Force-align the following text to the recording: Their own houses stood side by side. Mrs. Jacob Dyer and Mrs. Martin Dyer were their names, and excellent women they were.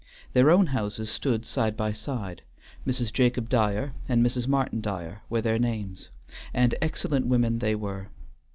Their 0.33 0.49
own 0.49 0.65
houses 0.73 1.11
stood 1.11 1.45
side 1.45 1.77
by 1.77 1.93
side. 1.93 2.41
Mrs. 2.87 3.13
Jacob 3.13 3.49
Dyer 3.49 3.93
and 4.09 4.25
Mrs. 4.25 4.47
Martin 4.47 4.81
Dyer 4.81 5.21
were 5.29 5.41
their 5.43 5.59
names, 5.59 6.09
and 6.55 6.73
excellent 6.81 7.27
women 7.27 7.59
they 7.59 7.75
were. 7.75 8.09